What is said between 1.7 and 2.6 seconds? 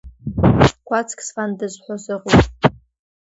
сҳәо сыҟоуп…